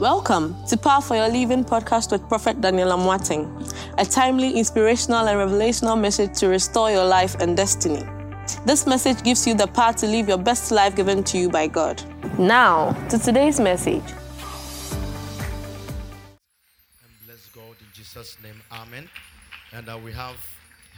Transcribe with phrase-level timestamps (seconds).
[0.00, 3.44] Welcome to Power for Your Living podcast with Prophet Daniel Amwating,
[3.98, 8.02] a timely, inspirational, and revelational message to restore your life and destiny.
[8.64, 11.66] This message gives you the power to live your best life given to you by
[11.66, 12.02] God.
[12.38, 14.02] Now, to today's message.
[14.02, 14.10] And
[17.26, 18.62] bless God in Jesus' name.
[18.72, 19.06] Amen.
[19.74, 20.36] And uh, we have,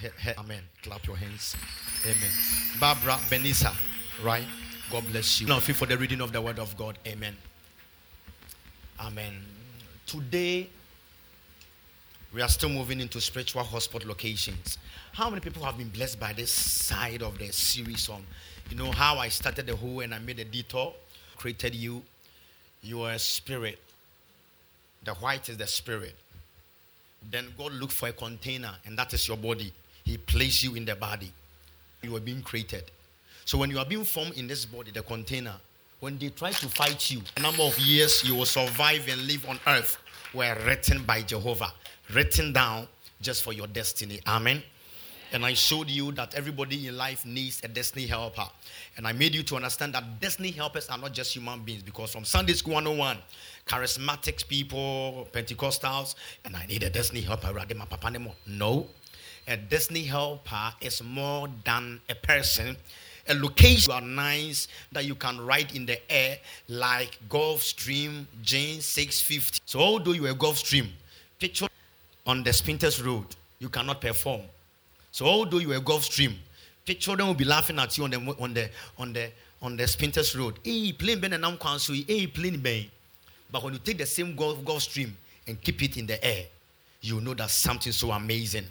[0.00, 0.62] he, he, amen.
[0.84, 1.57] Clap your hands.
[2.05, 2.30] Amen.
[2.79, 3.75] Barbara Benisa,
[4.23, 4.46] right?
[4.93, 5.48] God bless you.
[5.48, 6.98] Now, for the reading of the word of God.
[7.05, 7.34] Amen.
[9.04, 9.34] Amen.
[10.06, 10.68] Today,
[12.32, 14.78] we are still moving into spiritual hotspot locations.
[15.12, 18.25] How many people have been blessed by this side of the series on,
[18.70, 20.94] you know, how I started the whole and I made a detour,
[21.36, 22.00] created you.
[22.82, 23.80] You are a spirit.
[25.03, 26.14] The white is the spirit.
[27.28, 29.72] Then God looked for a container, and that is your body.
[30.04, 31.32] He placed you in the body.
[32.03, 32.84] You are being created.
[33.47, 35.55] So when you are being formed in this body, the container,
[36.02, 39.48] when they try to fight you, a number of years you will survive and live
[39.48, 39.98] on earth
[40.34, 41.72] were written by Jehovah,
[42.12, 42.89] written down
[43.20, 44.19] just for your destiny.
[44.27, 44.64] Amen.
[45.33, 48.48] And I showed you that everybody in life needs a destiny helper.
[48.97, 52.11] And I made you to understand that destiny helpers are not just human beings because
[52.11, 53.19] from Sunday School 101,
[53.69, 57.55] charismatic people, Pentecostals, and I need a destiny helper.
[58.48, 58.89] No.
[59.47, 62.77] A destiny helper is more than a person
[63.28, 68.81] a location you are nice that you can ride in the air like Gulfstream G
[68.81, 69.61] 650.
[69.65, 70.89] So although you're a Gulfstream,
[71.39, 71.67] picture
[72.27, 73.27] on the Spintex Road,
[73.59, 74.43] you cannot perform.
[75.11, 76.34] So although you're a Gulfstream,
[76.84, 79.84] picture them will be laughing at you on the on the on the on the
[79.84, 80.59] Spintex Road.
[80.65, 82.87] Hey, plane ben and council, hey, plane ben.
[83.50, 85.11] But when you take the same Gulf Gulfstream
[85.47, 86.45] and keep it in the air,
[87.00, 88.65] you know that's something so amazing.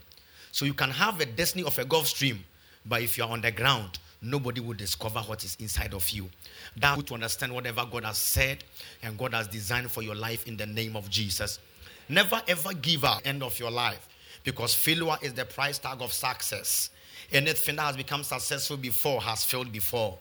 [0.52, 2.38] So you can have a destiny of a Gulfstream,
[2.85, 6.30] but if you're on the ground, nobody will discover what is inside of you.
[6.77, 8.63] That to understand whatever God has said
[9.02, 11.59] and God has designed for your life in the name of Jesus.
[12.08, 14.08] Never ever give up end of your life
[14.44, 16.90] because failure is the price tag of success.
[17.31, 20.18] Anything that has become successful before has failed before.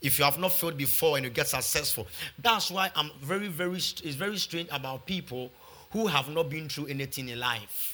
[0.00, 2.06] If you have not failed before and you get successful,
[2.38, 5.50] that's why I'm very, very, it's very strange about people
[5.90, 7.91] who have not been through anything in life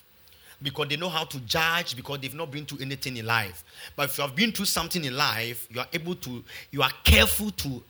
[0.62, 3.64] because they know how to judge because they've not been through anything in life.
[3.94, 6.92] But if you have been through something in life, you are able to, you are
[7.04, 7.82] careful to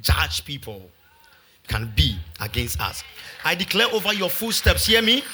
[0.00, 0.90] judge people.
[1.66, 3.02] Can be against us.
[3.42, 5.24] I declare over your footsteps, hear me?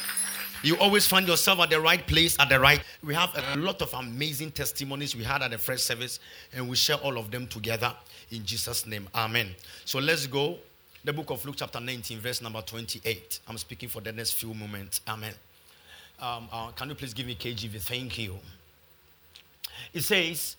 [0.63, 2.81] You always find yourself at the right place at the right.
[3.03, 6.21] We have a lot of amazing testimonies we had at the first service,
[6.53, 7.93] and we share all of them together
[8.31, 9.09] in Jesus' name.
[9.15, 9.57] Amen.
[9.85, 10.59] So let's go.
[11.03, 13.41] The book of Luke, chapter 19, verse number 28.
[13.49, 15.01] I'm speaking for the next few moments.
[15.09, 15.33] Amen.
[16.21, 17.81] Um, uh, can you please give me KJV?
[17.81, 18.39] Thank you.
[19.95, 20.57] It says,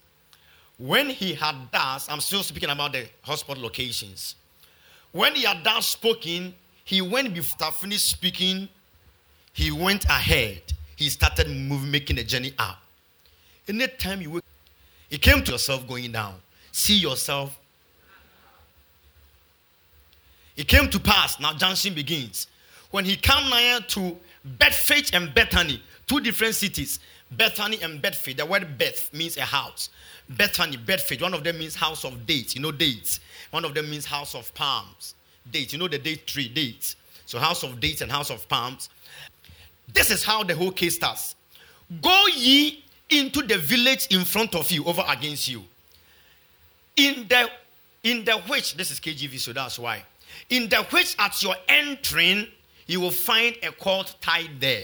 [0.77, 4.35] when he had thus, I'm still speaking about the hotspot locations.
[5.11, 8.67] When he had thus spoken, he went before finished speaking,
[9.53, 10.61] he went ahead.
[10.95, 12.81] He started moving, making a journey up.
[13.67, 14.43] Anytime you wake,
[15.09, 16.35] it came to yourself going down.
[16.71, 17.57] See yourself.
[20.55, 21.39] It came to pass.
[21.39, 22.47] Now junction begins.
[22.89, 26.99] When he came near to Bethphage and Bethany, two different cities.
[27.31, 28.37] Bethany and Bethphage.
[28.37, 29.89] The word Beth means a house.
[30.29, 31.21] Bethany, Bethphage.
[31.21, 32.55] One of them means house of dates.
[32.55, 33.19] You know dates.
[33.51, 35.15] One of them means house of palms.
[35.49, 35.73] Dates.
[35.73, 36.95] You know the date tree, dates.
[37.25, 38.89] So house of dates and house of palms.
[39.93, 41.35] This is how the whole case starts.
[42.01, 45.63] Go ye into the village in front of you, over against you.
[46.95, 47.49] In the
[48.03, 50.03] in the which this is KJV, so that's why.
[50.49, 52.47] In the which at your entering
[52.91, 54.83] you will find a cord tied there,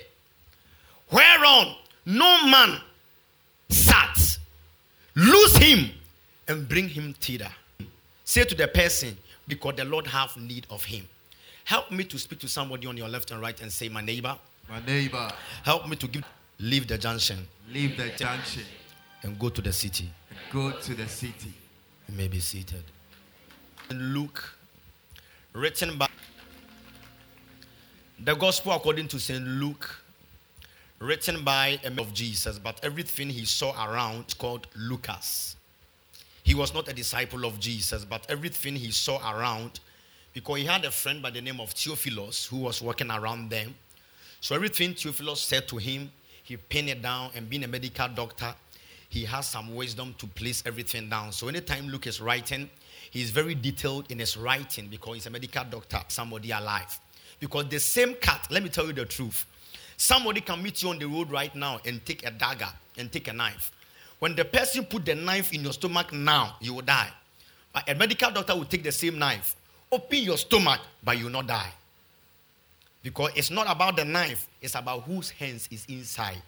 [1.11, 1.75] whereon
[2.05, 2.79] no man
[3.69, 4.37] sat.
[5.15, 5.89] Loose him
[6.47, 7.51] and bring him thither.
[8.23, 9.17] Say to the person,
[9.47, 11.07] because the Lord have need of him.
[11.65, 14.37] Help me to speak to somebody on your left and right and say, My neighbor.
[14.69, 15.29] My neighbor.
[15.63, 16.23] Help me to give
[16.59, 17.45] leave the junction.
[17.73, 18.63] Leave the junction.
[19.23, 20.09] And go to the city.
[20.51, 21.51] Go to the city.
[22.07, 22.83] You may be seated.
[23.91, 24.53] Luke,
[25.53, 26.07] written by
[28.19, 29.45] the gospel according to St.
[29.45, 29.95] Luke,
[30.99, 35.55] written by a man of Jesus, but everything he saw around is called Lucas.
[36.43, 39.79] He was not a disciple of Jesus, but everything he saw around,
[40.33, 43.75] because he had a friend by the name of Theophilus who was walking around them.
[44.41, 46.11] So everything Theophilus said to him,
[46.43, 48.55] he pinned it down, and being a medical doctor,
[49.09, 51.31] he has some wisdom to place everything down.
[51.31, 52.69] So anytime Luke is writing,
[53.11, 56.99] he's very detailed in his writing because he's a medical doctor, somebody alive.
[57.39, 59.45] Because the same cat, let me tell you the truth.
[59.97, 63.27] Somebody can meet you on the road right now and take a dagger and take
[63.27, 63.71] a knife.
[64.19, 67.09] When the person put the knife in your stomach now, you will die.
[67.73, 69.55] But a medical doctor will take the same knife,
[69.91, 71.71] open your stomach, but you will not die.
[73.03, 76.41] Because it's not about the knife, it's about whose hands is inside.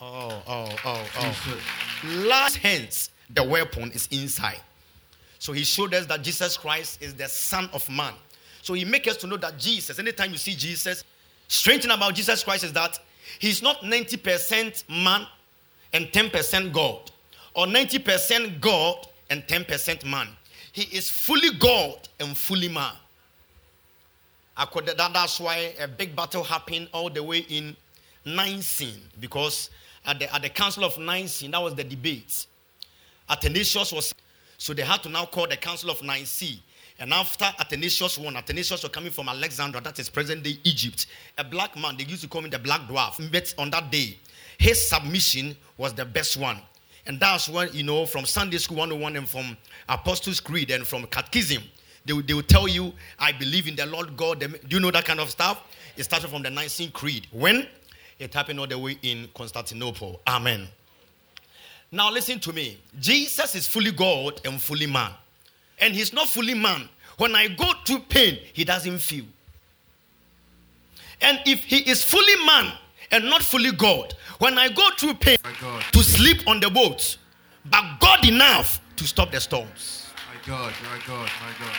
[0.00, 1.60] Oh, oh, oh, oh.
[2.26, 4.60] Last hands, the weapon is inside.
[5.38, 8.12] So he showed us that Jesus Christ is the Son of Man.
[8.62, 11.04] So he makes us to know that Jesus, anytime you see Jesus,
[11.48, 12.98] strange thing about Jesus Christ is that
[13.38, 15.26] he's not 90% man
[15.92, 17.10] and 10% God,
[17.54, 20.28] or 90% God and 10% man.
[20.72, 22.94] He is fully God and fully man.
[24.56, 27.76] That's why a big battle happened all the way in
[28.24, 29.70] Nicene, because
[30.06, 32.46] at the, at the Council of Nicene, that was the debate.
[33.28, 34.14] Athanasius was,
[34.56, 36.60] so they had to now call the Council of Nicene.
[36.98, 41.06] And after Athanasius won, Athanasius was coming from Alexandria, that is present day Egypt.
[41.38, 43.30] A black man, they used to call him the black dwarf.
[43.32, 44.18] But on that day,
[44.58, 46.58] his submission was the best one.
[47.06, 49.56] And that's when, you know, from Sunday School 101 and from
[49.88, 51.62] Apostles' Creed and from Catechism,
[52.04, 54.40] they, they will tell you, I believe in the Lord God.
[54.40, 55.62] Do you know that kind of stuff?
[55.96, 57.26] It started from the Nicene Creed.
[57.32, 57.66] When?
[58.18, 60.20] It happened all the way in Constantinople.
[60.26, 60.68] Amen.
[61.90, 62.78] Now listen to me.
[63.00, 65.10] Jesus is fully God and fully man.
[65.80, 66.88] And he's not fully man.
[67.18, 69.24] When I go through pain, he doesn't feel.
[71.20, 72.72] And if he is fully man
[73.10, 75.38] and not fully God, when I go through pain
[75.92, 77.16] to sleep on the boat,
[77.70, 80.08] but God enough to stop the storms.
[80.28, 81.76] My God, my God, my God.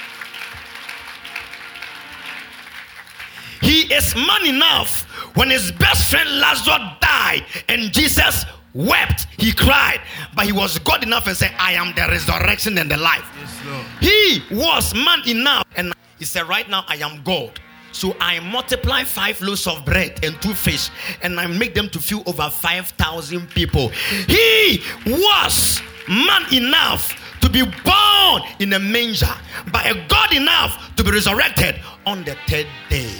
[3.61, 5.03] He is man enough
[5.35, 10.01] when his best friend Lazarus died and Jesus wept, he cried,
[10.35, 13.25] but he was God enough and said, I am the resurrection and the life.
[13.39, 17.59] Yes, he was man enough and he said, Right now I am God.
[17.91, 20.89] So I multiply five loaves of bread and two fish,
[21.21, 23.89] and I make them to fill over 5,000 people.
[24.27, 29.27] He was man enough to be born in a manger,
[29.71, 31.75] but a God enough to be resurrected
[32.05, 33.13] on the third day.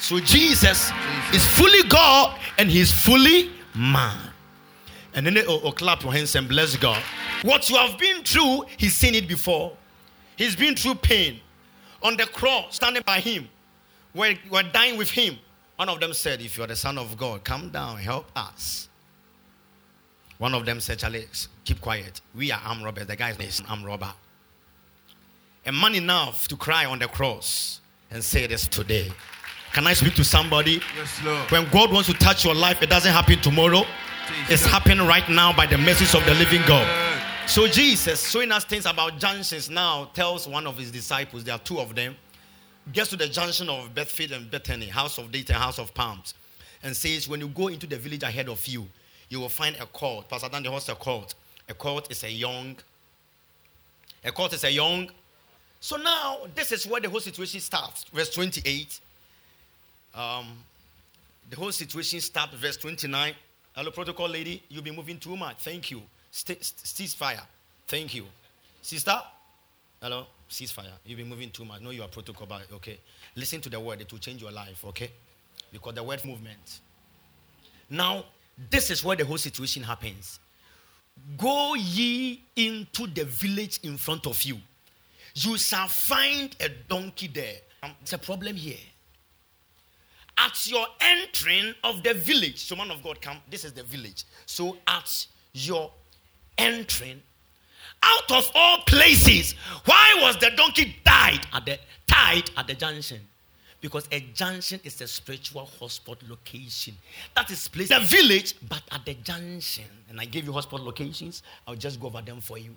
[0.00, 0.90] So Jesus,
[1.32, 4.18] is fully God and he's fully man.
[5.14, 7.02] And then oh, oh, clap your hands and bless God.
[7.42, 9.76] What you have been through, he's seen it before.
[10.36, 11.40] He's been through pain.
[12.02, 13.48] On the cross, standing by him.
[14.14, 15.38] We're, we're dying with him.
[15.76, 18.88] One of them said, If you're the Son of God, come down, help us.
[20.38, 21.26] One of them said, Charlie,
[21.64, 22.20] keep quiet.
[22.34, 23.06] We are armed robbers.
[23.06, 24.12] The guy's name is armed robber.
[25.66, 27.80] A man enough to cry on the cross
[28.10, 29.12] and say this today.
[29.72, 30.80] Can I speak to somebody?
[30.96, 31.50] Yes, Lord.
[31.50, 33.84] When God wants to touch your life, it doesn't happen tomorrow.
[34.26, 34.50] Jesus.
[34.50, 36.88] It's happening right now by the message of the living God.
[37.46, 41.60] So Jesus, showing us things about junctions now, tells one of his disciples, there are
[41.60, 42.16] two of them,
[42.92, 46.34] gets to the junction of Bethphage and Bethany, house of date and house of palms,
[46.82, 48.88] and says, when you go into the village ahead of you,
[49.28, 50.28] you will find a colt.
[50.28, 51.34] Pastor Dan, what's a colt?
[51.68, 52.76] A colt is a young.
[54.24, 55.10] A colt is a young.
[55.78, 58.04] So now, this is where the whole situation starts.
[58.12, 59.00] Verse 28
[60.14, 60.46] um,
[61.48, 63.34] the whole situation starts, verse 29.
[63.74, 65.58] Hello, protocol lady, you've been moving too much.
[65.58, 66.02] Thank you.
[66.32, 67.42] ceasefire.
[67.86, 68.24] Thank you.
[68.82, 69.20] Sister?
[70.00, 70.26] Hello?
[70.48, 70.92] Ceasefire.
[71.04, 71.80] You've been moving too much.
[71.80, 72.98] No, you are protocol, but okay.
[73.36, 75.10] Listen to the word, it will change your life, okay?
[75.72, 76.80] Because the word movement.
[77.88, 78.24] Now,
[78.70, 80.40] this is where the whole situation happens.
[81.36, 84.58] Go ye into the village in front of you.
[85.34, 87.54] You shall find a donkey there.
[87.82, 88.78] Um, it's a problem here
[90.40, 92.58] at your entering of the village.
[92.58, 93.38] So, man of God, come.
[93.50, 94.24] This is the village.
[94.46, 95.90] So, at your
[96.56, 97.20] entering,
[98.02, 99.54] out of all places,
[99.84, 103.20] why was the donkey tied at the tied at the junction?
[103.80, 106.94] Because a junction is a spiritual hotspot location.
[107.34, 109.84] That is place the village, but at the junction.
[110.08, 111.42] And I gave you hotspot locations.
[111.66, 112.76] I'll just go over them for you.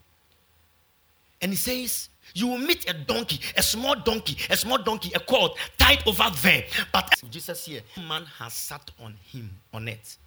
[1.42, 5.20] And he says, You will meet a donkey, a small donkey, a small donkey, a
[5.20, 6.64] cord tied over there.
[6.92, 10.18] But Jesus here, man has sat on him, on it.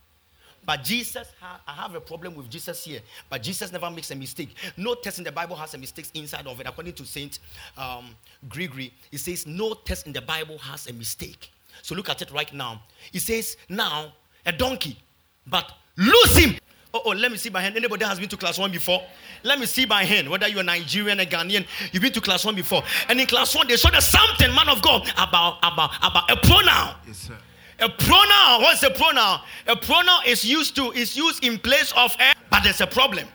[0.66, 3.00] But Jesus, I have a problem with Jesus here.
[3.30, 4.48] But Jesus never makes a mistake.
[4.76, 6.66] No test in the Bible has a mistake inside of it.
[6.66, 7.38] According to Saint
[7.78, 8.08] um,
[8.48, 11.52] Gregory, he says no text in the Bible has a mistake.
[11.82, 12.82] So look at it right now.
[13.12, 14.12] He says now
[14.44, 14.98] a donkey,
[15.46, 16.58] but lose him.
[16.96, 17.76] Oh, oh, let me see by hand.
[17.76, 19.02] Anybody has been to class one before?
[19.42, 20.30] Let me see by hand.
[20.30, 22.82] Whether you're Nigerian or Ghanaian, you've been to class one before.
[23.10, 26.36] And in class one, they showed us something, man of God, about about about a
[26.36, 26.94] pronoun.
[27.06, 27.36] Yes, sir.
[27.80, 28.62] A pronoun.
[28.62, 29.40] What's a pronoun?
[29.66, 33.28] A pronoun is used to is used in place of a, but there's a problem.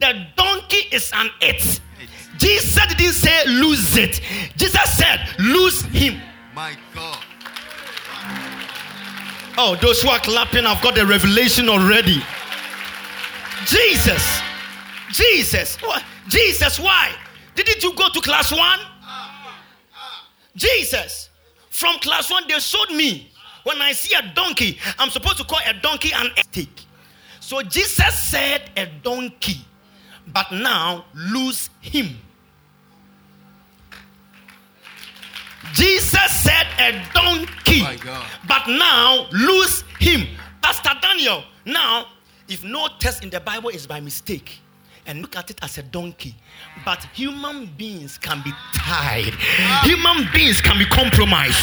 [0.00, 1.80] The donkey is an it.
[2.38, 4.20] Jesus didn't say lose it.
[4.56, 6.20] Jesus said lose him.
[6.56, 7.24] My God.
[9.62, 12.22] Oh, those who are clapping I've got the revelation already.
[13.66, 14.40] Jesus.
[15.12, 15.76] Jesus.
[15.82, 16.02] What?
[16.28, 17.12] Jesus, why?
[17.54, 18.78] Didn't you go to class one?
[20.56, 21.28] Jesus.
[21.68, 23.30] From class one, they showed me
[23.64, 26.70] when I see a donkey, I'm supposed to call a donkey an stick.
[27.40, 29.60] So Jesus said a donkey,
[30.28, 32.16] but now lose him.
[35.72, 38.26] Jesus said a donkey, My God.
[38.48, 40.26] but now lose him.
[40.62, 42.06] Pastor Daniel, now,
[42.48, 44.60] if no test in the Bible is by mistake,
[45.06, 46.34] and look at it as a donkey,
[46.84, 49.82] but human beings can be tied, ah.
[49.84, 51.58] human beings can be compromised.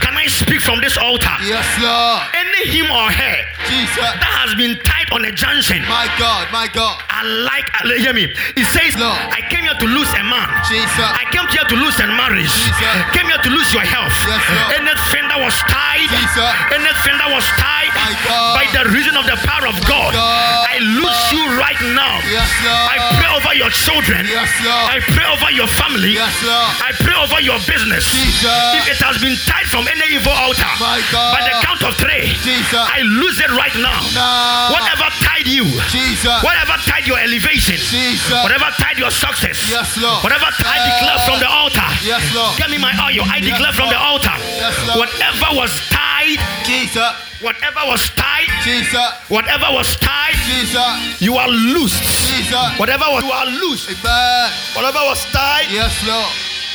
[0.00, 1.36] Can I speak from this altar?
[1.44, 2.22] Yes, Lord.
[2.34, 3.36] Any him or her
[3.68, 3.96] Jesus.
[3.96, 5.80] that has been tied on a junction.
[5.88, 7.00] My God, my God.
[7.08, 8.28] I like, uh, hear me.
[8.56, 9.16] It says, Lord.
[9.32, 10.48] I came here to lose a man.
[10.68, 10.88] Jesus.
[11.00, 12.50] I came here to lose a marriage.
[12.50, 12.94] Jesus.
[13.16, 14.12] Came here to lose your health.
[14.26, 14.84] Yes, Lord.
[14.84, 16.52] Anything that was tied, Jesus.
[16.74, 18.52] anything that was tied My God.
[18.58, 20.66] by the reason of the power of God, God.
[20.68, 22.20] I lose you right now.
[22.28, 22.86] Yes, Lord.
[22.92, 24.22] I pray over your children.
[24.28, 24.86] Yes, Lord.
[24.92, 26.14] I pray over your family.
[26.14, 26.70] Yes, Lord.
[26.84, 28.04] I pray over your business.
[28.08, 28.48] Jesus.
[28.82, 31.32] If it has been tied from any evil altar, My God.
[31.36, 32.74] by the count of three, Jesus.
[32.74, 33.98] I lose it right now.
[34.14, 34.72] Now.
[34.74, 36.42] Whatever tied you, Jesus.
[36.42, 38.30] whatever tied your elevation, Jesus.
[38.42, 40.22] whatever tied your success, Yes, Lord.
[40.24, 41.86] whatever tied declare from the altar.
[42.02, 42.56] Yes, Lord.
[42.58, 43.24] Get me my oil.
[43.30, 44.34] I declare from the altar.
[44.58, 45.08] Yes, Lord.
[45.08, 47.12] Whatever was tied, Jesus.
[47.40, 48.98] whatever was tied, Jesus.
[49.28, 51.20] whatever was tied, Jesus.
[51.20, 52.02] you are loosed.
[52.02, 52.78] Jesus.
[52.78, 53.90] Whatever was you are loosed.
[53.90, 54.50] Amen.
[54.74, 56.28] Whatever was tied, Yes, Lord.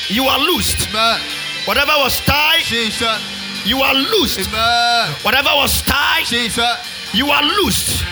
[0.09, 0.87] you are loosed.
[0.89, 1.19] Amen.
[1.65, 3.19] Whatever was tied, Jesus.
[3.65, 4.39] you are loosed.
[4.51, 5.11] Amen.
[5.23, 6.67] Whatever was tied, Jesus.
[7.13, 8.03] You are loosed.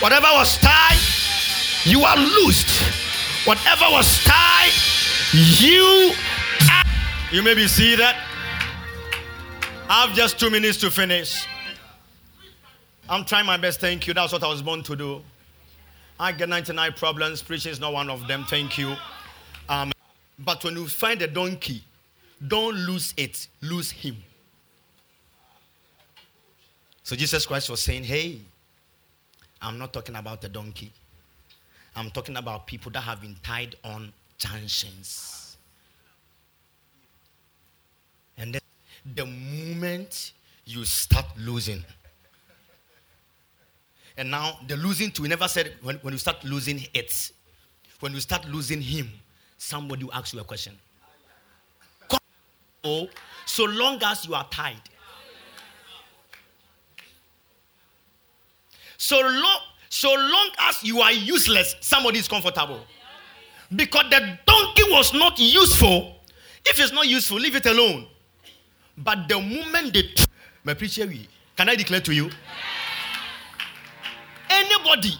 [0.00, 0.98] Whatever was tied,
[1.84, 2.80] you are loosed.
[3.46, 4.72] Whatever was tied,
[5.32, 6.12] you
[6.70, 6.82] are.
[7.32, 8.14] You may be seated.
[9.88, 11.46] I have just two minutes to finish.
[13.08, 13.80] I'm trying my best.
[13.80, 14.14] Thank you.
[14.14, 15.22] That's what I was born to do.
[16.18, 17.42] I get 99 problems.
[17.42, 18.44] Preaching is not one of them.
[18.44, 18.96] Thank you.
[19.68, 19.92] Um,
[20.38, 21.84] but when you find a donkey,
[22.46, 24.16] don't lose it, lose him.
[27.02, 28.40] So Jesus Christ was saying, Hey,
[29.60, 30.92] I'm not talking about the donkey.
[31.94, 35.56] I'm talking about people that have been tied on junctions.
[38.38, 38.60] And then
[39.14, 40.32] the moment
[40.64, 41.84] you start losing,
[44.16, 47.30] and now the losing too, we never said when, when you start losing it,
[48.00, 49.10] when you start losing him,
[49.58, 50.76] somebody will ask you a question.
[52.84, 53.08] Oh,
[53.46, 54.80] so long as you are tied.
[59.02, 62.86] So long, so long as you are useless, somebody is comfortable.
[63.74, 66.18] Because the donkey was not useful.
[66.64, 68.06] If it's not useful, leave it alone.
[68.96, 70.24] But the moment they t-
[70.62, 71.10] my preacher,
[71.56, 72.30] can I declare to you?
[74.48, 75.14] Anybody,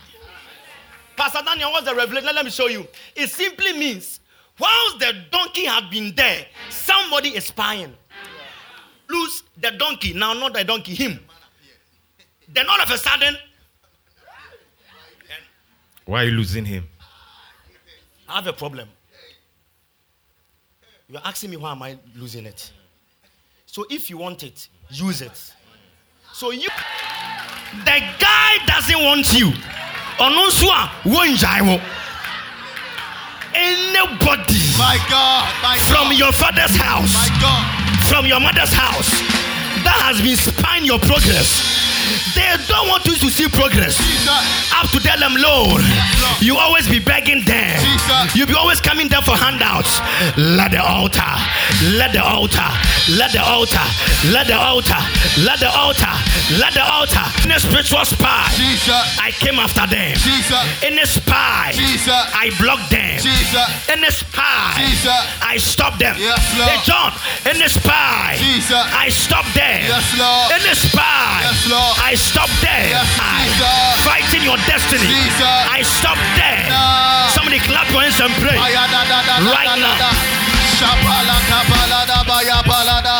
[1.17, 2.31] Pastor Daniel, what's the revelation?
[2.33, 2.87] Let me show you.
[3.17, 4.21] It simply means,
[4.61, 7.93] whilst the donkey had been there, somebody is spying.
[9.09, 11.19] Lose the donkey, now not the donkey, him.
[12.49, 13.37] Then all of a sudden,
[16.07, 16.85] Why are you losing him?
[18.29, 18.89] I have a problem.
[21.09, 22.73] You're asking me why am I losing it?
[23.67, 25.53] So if you want it, use it.
[26.33, 26.69] So you
[27.85, 29.53] the guy doesn't want you.
[30.19, 31.81] Ononsua wonjaiwo.
[33.55, 35.53] Anybody My God.
[35.63, 38.01] My from your father's house, My God.
[38.09, 39.11] from your mother's house,
[39.85, 41.82] that has been spying your progress.
[42.35, 43.97] They don't want you to see progress.
[43.97, 44.73] Jesus.
[44.75, 45.83] Up to tell them, Lord,
[46.41, 47.81] you always be begging them.
[47.81, 48.35] Jesus.
[48.37, 50.01] You be always coming there for handouts.
[50.37, 51.33] Let the altar,
[51.99, 52.69] let the altar,
[53.19, 53.85] let the altar,
[54.33, 55.01] let the altar,
[55.45, 56.13] let the altar,
[56.59, 57.25] let the altar.
[57.45, 59.19] In a spiritual spy, Jesus.
[59.19, 60.17] I came after them.
[60.17, 60.83] Jesus.
[60.83, 62.09] In a spy, Jesus.
[62.35, 63.19] I blocked them.
[63.21, 63.69] Jesus.
[63.93, 65.23] In a spy, Jesus.
[65.43, 66.17] I stopped them.
[66.19, 66.71] Yes, Lord.
[66.71, 67.13] Hey, John,
[67.55, 68.73] in a spy, Jesus.
[68.73, 69.81] I stopped them.
[69.87, 70.51] Yes, Lord.
[70.59, 71.92] In a spy, Yes, Lord.
[72.01, 72.89] I stopped there.
[72.93, 73.09] Yes,
[74.05, 75.07] Fighting your destiny.
[75.07, 75.43] Jesus.
[75.69, 76.63] I stopped there.
[76.69, 77.29] No.
[77.35, 78.57] Somebody clap your hands and pray.
[78.57, 79.97] Right now.
[80.79, 83.19] Shapala kapalada baya palada.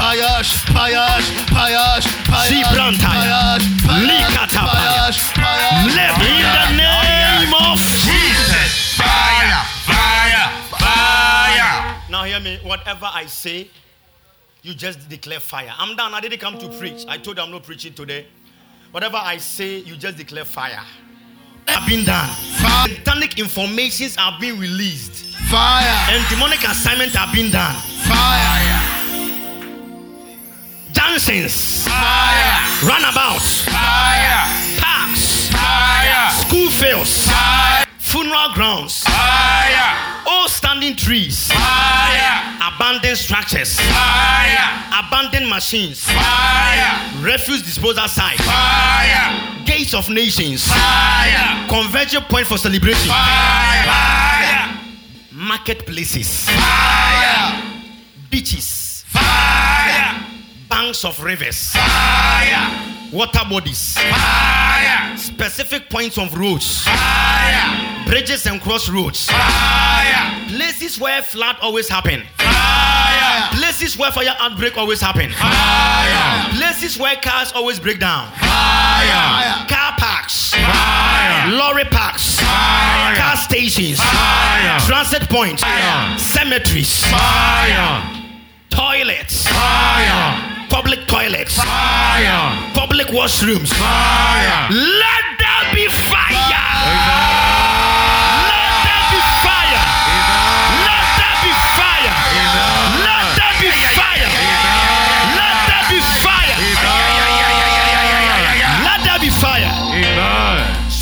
[0.00, 2.48] Payash, payash, payash, payash.
[2.48, 3.58] Zibrantaya.
[3.58, 5.12] Payash, payash, Likatapaya.
[5.12, 5.84] payash, payash.
[5.96, 8.96] Live in the name of Jesus!
[8.96, 9.62] Fire!
[9.84, 10.46] Fire!
[10.70, 11.96] Fire!
[12.08, 12.58] Now hear me.
[12.62, 13.68] Whatever I say,
[14.62, 15.72] you just declare fire.
[15.78, 16.12] I'm done.
[16.14, 17.04] I didn't come to preach.
[17.08, 18.26] I told you I'm not preaching today.
[18.90, 20.80] Whatever I say, you just declare fire.
[21.68, 22.28] I've been done.
[22.28, 22.88] Fire.
[22.88, 27.74] Satanic informations are being released, Fire, and demonic assignments are being done.
[28.04, 28.80] fire,
[30.92, 32.66] Dancings, Fire!
[32.82, 34.76] runabouts, Fire!
[34.78, 36.30] parks, Fire!
[36.32, 37.84] school fields, Fire!
[37.98, 40.22] funeral grounds, Fire!
[40.26, 42.09] all standing trees, Fire!
[42.80, 45.02] Abandoned structures, Fire.
[45.04, 47.12] abandoned machines, Fire.
[47.20, 49.64] refuse disposal sites, Fire.
[49.66, 51.68] gates of nations, Fire.
[51.68, 54.78] converging point for celebration, Fire.
[55.30, 57.62] marketplaces, Fire.
[58.30, 60.16] beaches, Fire.
[60.70, 63.10] banks of rivers, Fire.
[63.12, 65.16] water bodies, Fire.
[65.18, 68.06] specific points of roads, Fire.
[68.06, 70.46] bridges and crossroads, Fire.
[70.48, 72.49] places where flood always happen, Fire.
[73.80, 76.52] Places where fire outbreak always happen, Fire.
[76.52, 79.66] places where cars always break down, Fire.
[79.68, 81.50] car parks, Fire.
[81.50, 83.16] lorry parks, Fire.
[83.16, 84.78] car stations, Fire.
[84.80, 86.18] transit points, Fire.
[86.18, 88.02] cemeteries, Fire.
[88.68, 90.66] toilets, Fire.
[90.68, 92.72] public toilets, Fire.
[92.74, 93.72] public washrooms.
[93.72, 94.68] Fire.
[94.70, 96.36] Let there be fire.
[96.36, 97.59] Let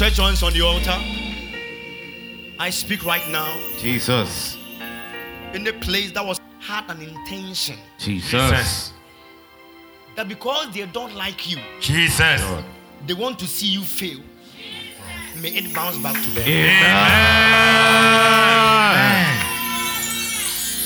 [0.08, 0.98] Stretch your hands on the altar.
[2.58, 4.56] I speak right now Jesus.
[5.52, 8.94] in the place that was had an intention Jesus.
[10.16, 12.42] that because they don't like you, Jesus.
[13.06, 14.16] they want to see you fail.
[14.56, 15.42] Jesus.
[15.42, 16.48] May it bounce back to them.
[16.48, 16.88] Amen.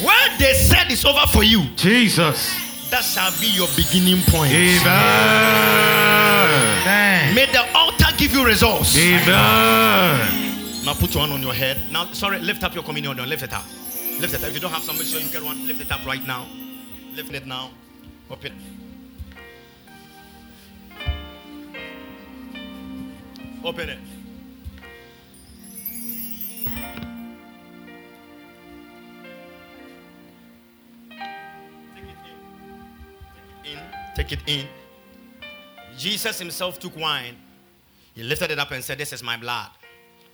[0.05, 2.57] Where they said it's over for you, Jesus.
[2.91, 4.51] that shall be your beginning point.
[4.53, 4.83] Amen.
[7.37, 7.65] May the
[8.23, 8.97] give you results.
[8.97, 10.85] Amen.
[10.85, 11.83] Now put your hand on your head.
[11.91, 13.17] Now, sorry, lift up your communion.
[13.17, 13.65] Don't lift it up.
[14.21, 14.49] Lift it up.
[14.49, 15.67] If you don't have somebody, sure you get one.
[15.67, 16.47] Lift it up right now.
[17.17, 17.71] Lift it now.
[18.31, 18.53] Open.
[23.65, 23.99] Open it.
[31.97, 32.39] Take it in.
[33.65, 33.79] Take it in.
[34.15, 34.67] Take it in.
[35.99, 37.37] Jesus himself took wine.
[38.15, 39.71] He lifted it up and said, This is my blood.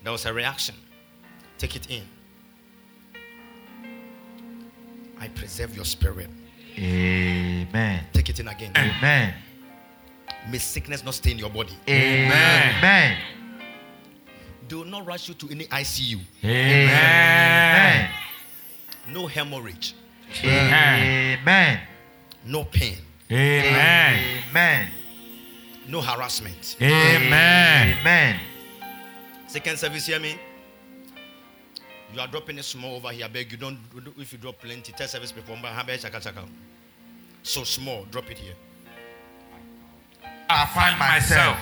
[0.03, 0.75] There was a reaction.
[1.59, 2.03] Take it in.
[5.21, 6.29] I preserve your spirit.
[6.79, 8.05] Amen.
[8.13, 8.73] Take it in again.
[8.77, 9.35] Amen.
[10.49, 11.73] May sickness not stay in your body.
[11.89, 13.19] Amen.
[14.69, 16.21] They will not rush you to any ICU.
[16.45, 18.11] Amen.
[19.09, 19.95] No hemorrhage.
[20.45, 21.81] Amen.
[22.45, 22.99] No pain.
[23.31, 24.43] Amen.
[24.51, 24.89] Amen.
[25.89, 26.77] No harassment.
[26.83, 27.97] Amen.
[28.01, 28.41] Amen.
[29.47, 30.39] Second service, hear me?
[32.13, 33.25] You are dropping it small over here.
[33.25, 33.79] I beg you don't.
[34.19, 35.57] If you drop plenty, tell service people.
[35.57, 36.45] chaka, chaka.
[37.43, 38.55] So small, drop it here.
[40.51, 41.59] I find myself.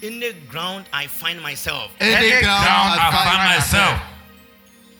[0.00, 1.90] In the ground, I find myself.
[2.00, 4.00] Any ground I find myself.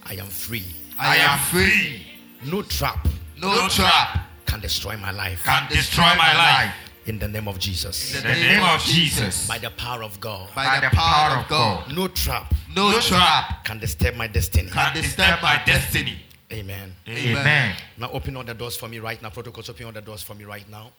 [0.05, 0.65] I am free.
[0.99, 2.03] I am free.
[2.45, 3.07] No trap
[3.41, 5.45] No trap can destroy my life.
[5.45, 6.75] can destroy my life.
[7.09, 8.17] In the name of Jesus.
[8.17, 9.49] In the name of Jesus.
[9.49, 10.55] By the power of God.
[10.55, 11.91] By the power of God.
[11.95, 14.69] No trap No trap can disturb my destiny.
[14.69, 16.19] can disturb my destiny.
[16.53, 16.95] Amen.
[17.09, 17.75] Amen.
[17.97, 19.31] Now open all the doors for me right now.
[19.31, 20.91] Protocols, open all the doors for me right now.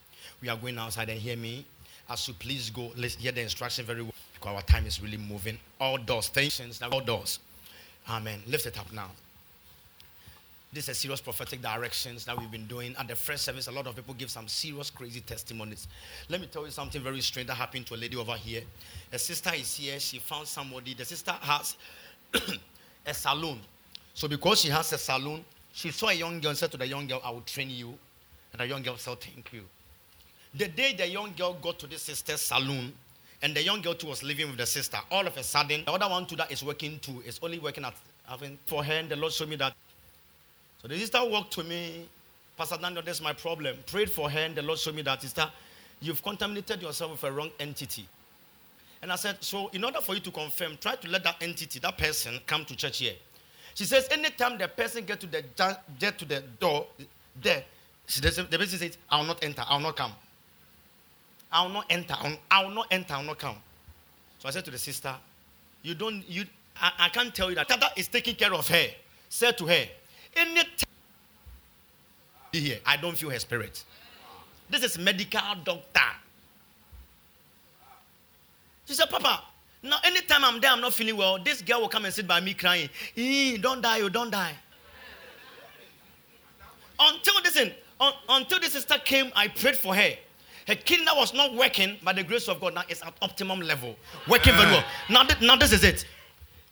[0.42, 1.66] We are going outside and hear me.
[2.10, 5.18] As you please go, let's hear the instruction very well because our time is really
[5.18, 5.60] moving.
[5.80, 7.38] All doors, stations, all doors.
[8.10, 8.42] Amen.
[8.48, 9.12] Lift it up now.
[10.72, 12.96] This is serious prophetic directions that we've been doing.
[13.00, 15.88] At the first service, a lot of people give some serious, crazy testimonies.
[16.30, 18.62] Let me tell you something very strange that happened to a lady over here.
[19.12, 20.00] A sister is here.
[20.00, 20.94] She found somebody.
[20.94, 21.76] The sister has
[23.06, 23.60] a salon.
[24.14, 26.86] So because she has a salon, she saw a young girl and said to the
[26.88, 27.98] young girl, I will train you.
[28.52, 29.64] And the young girl said, Thank you.
[30.54, 32.94] The day the young girl got to the sister's salon,
[33.42, 35.92] and the young girl too was living with the sister, all of a sudden, the
[35.92, 37.94] other one too that is working too is only working at
[38.28, 39.74] having for her, and the Lord showed me that.
[40.82, 42.08] So the sister walked to me,
[42.58, 43.78] Pastor Daniel, that's my problem.
[43.86, 45.50] Prayed for her, and the Lord showed me that, sister,
[46.02, 48.06] you've contaminated yourself with a wrong entity.
[49.02, 51.80] And I said, so in order for you to confirm, try to let that entity,
[51.80, 53.14] that person, come to church here.
[53.74, 55.44] She says, anytime the person get to the
[56.00, 56.88] get to the door,
[57.42, 57.64] there,
[58.08, 60.12] she does, the person says, I will not enter, I will not come.
[61.52, 62.16] I will not enter,
[62.52, 63.56] I will, not enter, I will not come.
[64.40, 65.16] So I said to the sister,
[65.82, 66.46] you don't, you,
[66.80, 67.70] I, I can't tell you that.
[67.70, 68.88] Tata is taking care of her.
[69.30, 69.86] Said to her,
[70.40, 70.88] anytime
[72.52, 73.84] here, I don't feel her spirit.
[74.70, 76.00] This is medical doctor.
[78.86, 79.44] She said, Papa,
[79.84, 81.38] now anytime I'm there, I'm not feeling well.
[81.44, 82.90] This girl will come and sit by me crying.
[83.16, 84.54] "Eh, don't die, you don't die.
[87.00, 90.14] Until listen, un- until this sister came, I prayed for her.
[90.68, 92.74] Her kidney was not working by the grace of God.
[92.76, 93.96] Now it's at optimum level,
[94.28, 94.84] working very well.
[95.10, 96.06] Now, now this is it.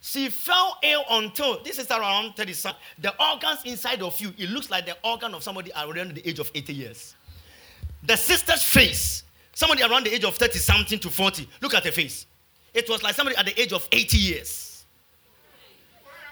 [0.08, 2.80] She fell ill until this is around 30 something.
[3.00, 6.40] The organs inside of you, it looks like the organ of somebody around the age
[6.40, 7.14] of 80 years.
[8.04, 11.50] The sister's face, somebody around the age of 30 something to 40.
[11.62, 12.26] Look at her face.
[12.74, 14.86] It was like somebody at the age of 80 years.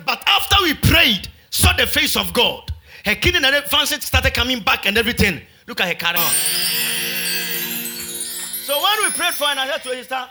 [0.05, 2.71] But after we prayed, saw the face of God,
[3.03, 5.41] her kidney and function started coming back and everything.
[5.67, 6.15] Look at her car
[8.63, 10.29] So when we prayed for to her,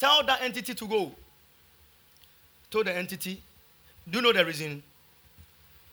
[0.00, 1.12] tell that entity to go.
[2.70, 3.42] Told the entity,
[4.08, 4.82] do you know the reason?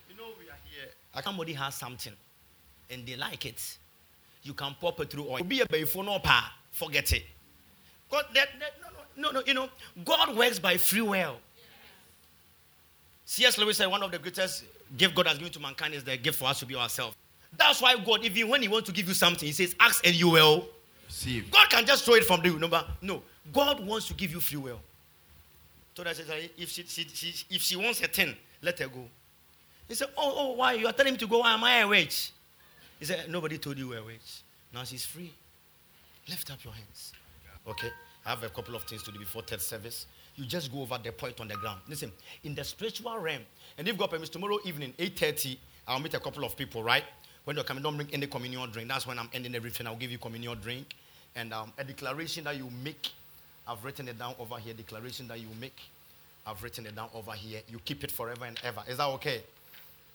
[0.10, 1.24] You know we are here.
[1.24, 2.14] Somebody has something
[2.90, 3.78] and they like it.
[4.44, 5.44] You can pop it through oil.
[5.44, 7.24] Be a before no pa, forget it.
[8.10, 8.74] God, that, that,
[9.18, 9.70] no, no, no, you know,
[10.06, 11.36] God works by free will.
[13.26, 13.58] C.S.
[13.58, 14.64] Lewis said one of the greatest
[14.96, 17.16] gift God has given to mankind is the gift for us to be ourselves.
[17.58, 20.16] That's why God, even when He wants to give you something, He says, ask and
[20.16, 20.68] you will.
[21.08, 21.50] Receive.
[21.52, 22.86] God can just throw it from the number.
[23.02, 24.80] No, God wants to give you free will.
[26.04, 29.04] That says, if she, she, she, if she wants a thing, let her go.
[29.88, 30.74] He said, oh, oh, why?
[30.74, 31.40] You are telling me to go.
[31.40, 32.32] Why am I a witch?
[33.00, 34.42] He said, nobody told you you were a witch.
[34.74, 35.32] Now she's free.
[36.28, 37.14] Lift up your hands.
[37.68, 37.90] Okay?
[38.26, 40.06] I have a couple of things to do before third service.
[40.36, 41.80] You just go over the point on the ground.
[41.88, 42.12] Listen,
[42.44, 43.42] in the spiritual realm,
[43.78, 45.58] and if God permits, tomorrow evening, 8.30,
[45.88, 47.04] I'll meet a couple of people, right?
[47.46, 48.90] When you're coming, don't bring any communion drink.
[48.90, 49.88] That's when I'm ending everything.
[49.88, 50.96] I'll give you communion drink.
[51.36, 53.10] And um, a declaration that you make,
[53.68, 54.74] I've written it down over here.
[54.74, 55.78] Declaration that you make,
[56.46, 57.62] I've written it down over here.
[57.70, 58.82] You keep it forever and ever.
[58.88, 59.42] Is that okay?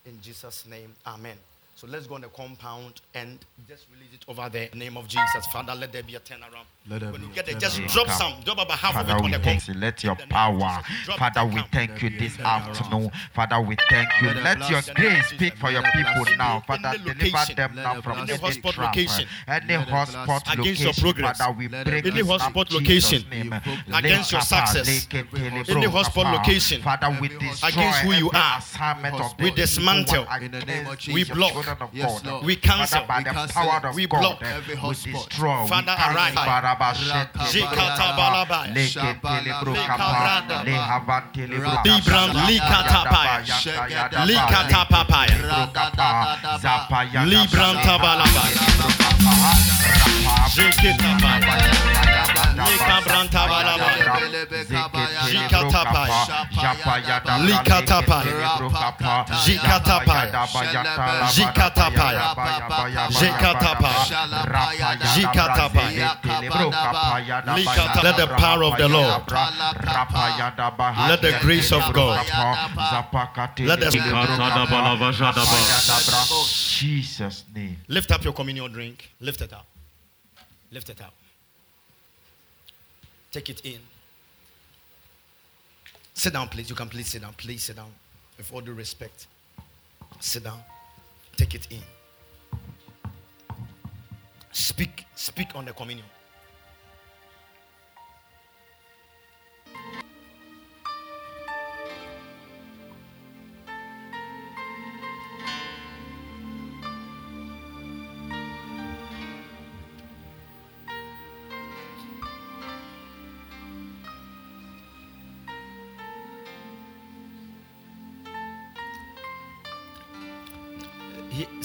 [0.07, 1.37] In Jesus' name, amen.
[1.75, 4.65] So let's go on the compound and just release it over there.
[4.73, 5.47] In the name of Jesus.
[5.53, 6.67] Father, let there be a turnaround.
[6.89, 8.35] Let there when be you a get there, just drop some.
[8.45, 9.69] Drop about half Father, of it on the thank compound.
[9.69, 9.81] you.
[9.81, 10.83] Let your In the name of power,
[11.17, 13.11] Father, we thank you this afternoon.
[13.35, 14.29] Father, we thank you.
[14.29, 16.61] Let your grace speak for your people now.
[16.67, 19.27] Father, deliver them now from any In the hotspot location.
[19.49, 21.39] any hotspot Against your progress.
[21.39, 23.25] Father, we the break Any hotspot location.
[23.93, 25.09] Against your success.
[25.13, 26.83] Any hotspot location.
[26.83, 28.61] Father, we destroy Against who you are.
[29.41, 30.15] We dismantle.
[30.15, 31.62] evil one In the name of against We block.
[31.63, 32.27] Children of Yes, God.
[32.27, 32.45] Lord.
[32.45, 32.87] We cancel.
[32.87, 33.63] Father, by We the cancel.
[33.63, 35.29] power of We God, block every we hotspot.
[35.29, 35.67] destroy.
[35.67, 36.35] Father, we cancel arise.
[36.35, 38.61] Barabashete, Jikatabalaba.
[38.75, 40.49] Leketelebro, Lekabranda.
[40.49, 43.43] kapa, lehavantelebro, kapa, Libram likatapaya.
[43.89, 45.37] Yadaba, Likatapapaya.
[45.37, 48.43] Lebro, kapa, Zapa, Yadaba, Libram tabalaba.
[50.55, 52.12] Jikatapaya.
[68.03, 69.23] Let the power of the Lord,
[71.09, 72.27] let the grace of God,
[73.61, 73.91] let the
[76.79, 77.77] Jesus name.
[77.89, 79.11] lift up your communion drink.
[79.21, 79.67] Lift it up.
[80.71, 81.15] Lift it up.
[83.33, 83.81] Take it in.
[86.13, 86.69] Sit down, please.
[86.69, 87.33] You can please sit down.
[87.33, 87.91] Please sit down.
[88.37, 89.27] With all due respect.
[90.21, 90.61] Sit down.
[91.37, 91.81] Take it in.
[94.53, 95.07] Speak.
[95.17, 96.07] Speak on the communion.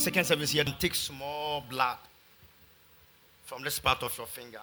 [0.08, 1.98] Second service here, take small blood
[3.44, 4.62] from this part of your finger.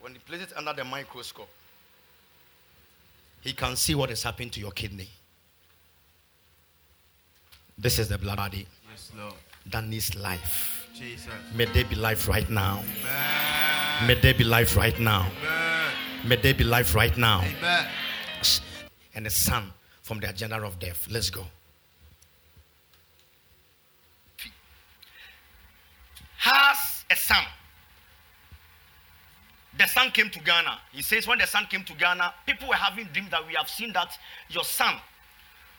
[0.00, 1.48] When he places it under the microscope,
[3.40, 5.08] he can see what is happening to your kidney.
[7.78, 9.34] This is the blood body Yes, Lord.
[9.66, 10.88] that needs life.
[10.92, 11.28] Jesus.
[11.54, 12.82] May there be life right now.
[12.82, 14.08] Amen.
[14.08, 15.30] May there be life right now.
[15.40, 15.92] Amen.
[16.26, 17.42] May there be life right now.
[17.42, 17.86] Amen.
[19.14, 21.06] And the son from the agenda of death.
[21.08, 21.46] Let's go.
[26.40, 27.44] Has a son.
[29.78, 30.78] The son came to Ghana.
[30.90, 33.68] He says, when the son came to Ghana, people were having dreams that we have
[33.68, 34.94] seen that your son,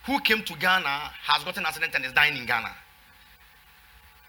[0.05, 2.71] who came to Ghana, has gotten an accident and is dying in Ghana.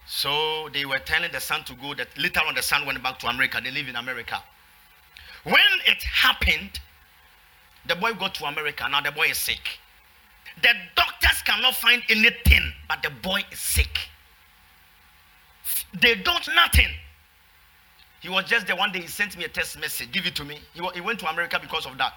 [0.07, 1.95] So they were telling the son to go.
[1.95, 3.61] That later on, the son went back to America.
[3.63, 4.43] They live in America.
[5.45, 6.81] When it happened,
[7.87, 8.87] the boy got to America.
[8.91, 9.79] Now the boy is sick.
[10.63, 14.09] The doctors cannot find anything, but the boy is sick.
[16.01, 16.89] They don't nothing.
[18.21, 20.13] He was just the one day he sent me a text message.
[20.13, 20.61] Give it to me.
[20.75, 22.13] He, he went to America because of that.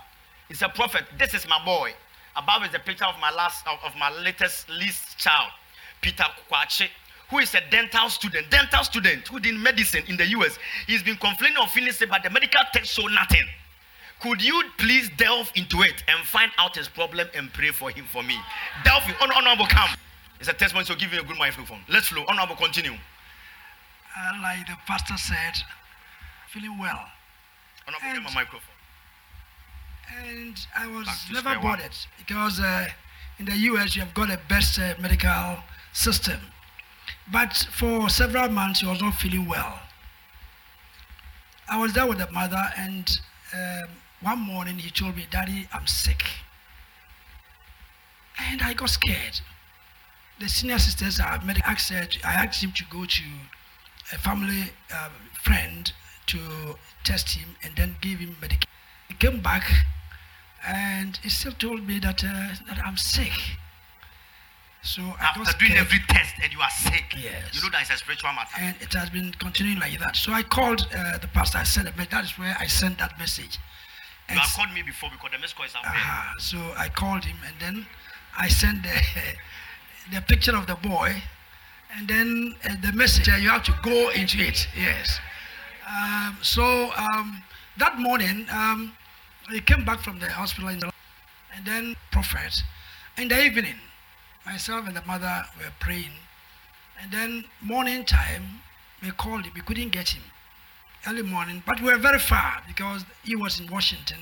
[0.47, 1.93] He said, Prophet, this is my boy.
[2.35, 5.49] Above is a picture of my last of, of my latest least child,
[6.01, 6.89] Peter Kwache,
[7.29, 10.59] who is a dental student, dental student who did medicine in the US.
[10.85, 13.45] He's been complaining of feeling sick, but the medical test show nothing.
[14.21, 18.05] Could you please delve into it and find out his problem and pray for him
[18.05, 18.37] for me?
[18.83, 19.15] Delve in.
[19.15, 19.89] Hon- Honorable, come.
[20.39, 21.79] It's a testimony, so give me a good microphone.
[21.89, 22.25] Let's flow.
[22.27, 22.93] Honorable, continue.
[24.17, 25.55] Uh, like the pastor said,
[26.49, 27.05] feeling well.
[27.87, 28.71] And- my microphone.
[30.17, 32.87] And I was never bothered because uh,
[33.39, 35.57] in the US you have got a best uh, medical
[35.93, 36.39] system.
[37.31, 39.79] But for several months he was not feeling well.
[41.67, 43.19] I was there with the mother, and
[43.53, 43.89] um,
[44.21, 46.23] one morning he told me, Daddy, I'm sick.
[48.39, 49.41] And I got scared.
[50.39, 51.71] The senior sisters are medical.
[51.71, 51.91] Asked,
[52.23, 53.23] I asked him to go to
[54.13, 54.63] a family
[54.93, 55.91] um, friend
[56.27, 56.39] to
[57.03, 58.69] test him and then give him medication.
[59.07, 59.63] He came back
[60.67, 63.31] and he still told me that, uh, that I'm sick.
[64.81, 67.55] So After doing every test and you are sick, Yes.
[67.55, 68.51] you know that it's a spiritual matter.
[68.59, 70.15] and it has been continuing like that.
[70.15, 71.57] So I called uh, the pastor.
[71.57, 71.91] I sent a.
[71.91, 73.57] That is where I sent that message.
[74.29, 76.33] You have called me before because the call is out uh-huh.
[76.39, 77.85] So I called him, and then
[78.37, 78.99] I sent the,
[80.13, 81.15] the picture of the boy,
[81.97, 83.29] and then uh, the message.
[83.29, 84.67] uh, You have to go into it.
[84.77, 85.19] Yes.
[85.89, 87.41] Um, so um,
[87.77, 88.93] that morning, um,
[89.51, 90.91] he came back from the hospital, the,
[91.55, 92.63] and then prophet.
[93.17, 93.75] In the evening,
[94.45, 96.11] myself and the mother were praying,
[97.01, 98.61] and then morning time,
[99.01, 99.51] we called him.
[99.55, 100.23] We couldn't get him
[101.07, 104.17] early morning, but we were very far because he was in Washington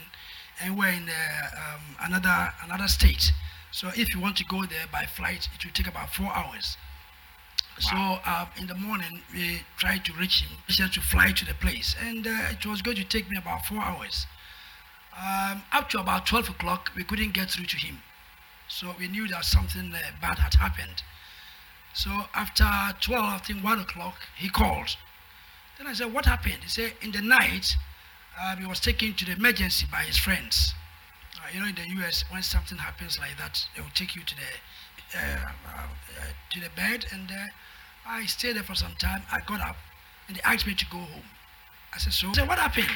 [0.62, 3.32] and we're in uh, um, another another state.
[3.72, 6.78] So if you want to go there by flight, it will take about four hours.
[7.80, 11.56] So uh, in the morning, we tried to reach him, just to fly to the
[11.56, 14.28] place, and uh, it was going to take me about four hours.
[15.18, 18.00] Um, up to about 12 o'clock, we couldn't get through to him.
[18.68, 21.04] So we knew that something uh, bad had happened.
[21.94, 22.66] So after
[23.02, 24.96] 12, I think 1 o'clock, he called.
[25.78, 26.64] Then I said, What happened?
[26.64, 27.76] He said, In the night,
[28.40, 30.74] uh, he was taken to the emergency by his friends.
[31.38, 34.24] Uh, you know, in the US, when something happens like that, they will take you
[34.24, 34.42] to the,
[35.13, 37.06] to the bed.
[37.12, 37.45] And uh,
[38.08, 39.23] I stayed there for some time.
[39.32, 39.76] I got up
[40.28, 41.23] and they asked me to go home.
[41.93, 42.30] I said, So?
[42.30, 42.88] I said, What happened?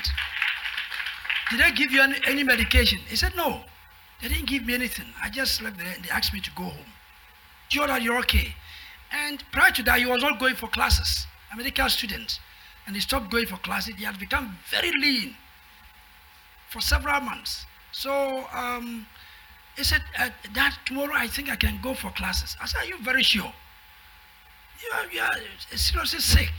[1.52, 3.00] Did they give you any, any medication?
[3.08, 3.62] He said, No.
[4.22, 5.06] They didn't give me anything.
[5.22, 6.92] I just slept there and they asked me to go home.
[7.70, 8.56] Sure you're okay.
[9.12, 12.40] And prior to that, he was not going for classes, a medical student.
[12.86, 13.96] And he stopped going for classes.
[13.96, 15.36] He had become very lean
[16.70, 17.66] for several months.
[17.92, 19.06] So um,
[19.78, 22.58] he said, uh, Dad, tomorrow I think I can go for classes.
[22.60, 23.54] I said, Are you very sure?
[24.84, 26.54] You are, you are seriously sick.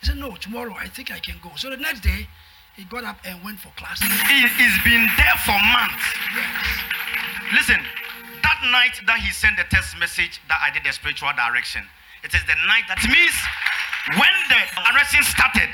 [0.00, 1.50] He said, No, tomorrow I think I can go.
[1.56, 2.26] So the next day,
[2.74, 4.10] he got up and went for classes.
[4.26, 6.04] He, he's been there for months.
[6.34, 6.66] Yes.
[7.54, 7.80] Listen,
[8.42, 11.86] that night that he sent the text message that I did the spiritual direction,
[12.26, 13.36] it is the night that means
[14.18, 14.58] when the
[14.90, 15.70] arresting started,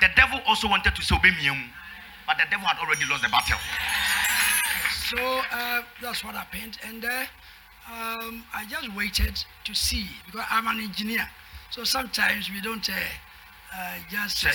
[0.00, 1.52] the devil also wanted to "Obey me,
[2.26, 3.58] but the devil had already lost the battle.
[5.08, 5.16] So
[5.52, 7.24] uh, that's what happened, and uh,
[7.90, 11.26] um, I just waited to see because I'm an engineer.
[11.70, 14.42] So sometimes we don't uh, uh, just.
[14.42, 14.50] You,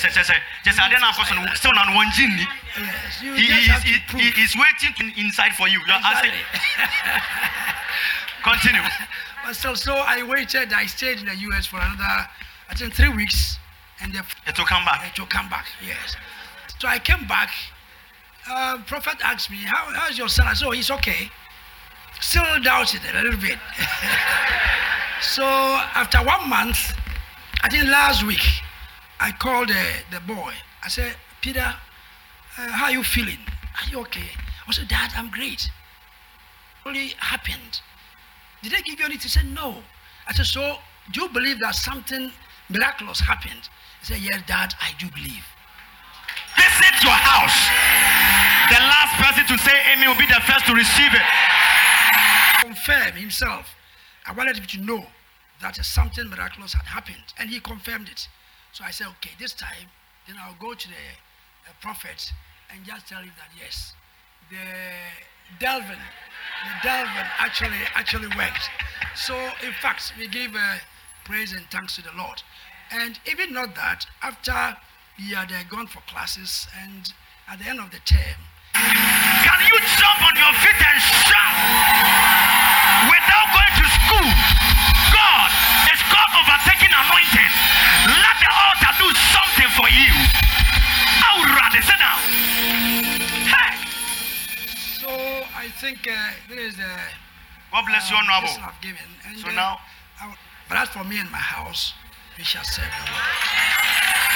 [2.13, 2.45] genie.
[2.77, 4.21] Yes, you He, just he, have he, to prove.
[4.21, 5.79] he is waiting inside for you.
[5.87, 6.31] You're asking.
[8.43, 8.81] Continue.
[9.45, 10.71] But still, so I waited.
[10.73, 11.65] I stayed in the U.S.
[11.65, 12.27] for another,
[12.69, 13.57] I think, three weeks,
[14.01, 15.01] and the It will come back.
[15.05, 15.65] uh, to come back.
[15.85, 16.15] Yes.
[16.79, 17.49] So I came back.
[18.49, 21.29] Uh, prophet asked me, How, "How's your son?" I said, "Oh, he's okay."
[22.19, 23.59] Still doubted a little bit.
[25.21, 26.93] so after one month,
[27.61, 28.45] I think last week,
[29.19, 30.53] I called uh, the boy.
[30.83, 31.73] I said, "Peter,
[32.57, 33.39] uh, how are you feeling?
[33.79, 34.29] Are you okay?"
[34.67, 35.69] I said, "Dad, I'm great."
[36.85, 37.79] Really happened.
[38.63, 39.23] Did they give you anything?
[39.23, 39.75] He said, No.
[40.27, 40.77] I said, So
[41.11, 42.31] do you believe that something
[42.69, 43.69] miraculous happened?
[43.99, 45.45] He said, Yes, Dad, I do believe.
[46.55, 47.57] Visit your house.
[48.69, 51.27] The last person to say amen will be the first to receive it.
[52.61, 53.75] Confirm himself.
[54.25, 55.05] I wanted him to know
[55.61, 58.27] that something miraculous had happened, and he confirmed it.
[58.71, 59.87] So I said, Okay, this time,
[60.27, 62.31] then I'll go to the uh, prophet
[62.71, 63.93] and just tell him that yes,
[64.49, 64.57] the
[65.59, 65.99] Delvin,
[66.65, 68.69] the Delvin actually actually worked.
[69.15, 70.77] So in fact, we gave uh,
[71.25, 72.41] praise and thanks to the Lord.
[72.91, 74.77] And even not that, after
[75.17, 77.11] he had uh, gone for classes, and
[77.47, 78.39] at the end of the term,
[78.73, 80.99] Can you jump on your feet and
[81.29, 81.55] shout
[83.11, 84.29] without going to school?
[85.13, 85.49] God
[85.93, 87.51] is called overtaking anointing.
[88.09, 90.11] Let the altar do something for you.
[91.21, 92.19] I would rather sit down.
[93.53, 93.73] Hey,
[94.97, 95.09] so
[95.53, 96.15] I think uh,
[96.49, 96.89] this is the
[97.71, 98.47] God bless you, uh, Honorable.
[98.49, 99.09] blessing I've given.
[99.27, 99.77] And, So uh, now-
[100.21, 100.33] I
[100.69, 101.93] but as for me and my house,
[102.37, 104.32] we shall serve the Lord.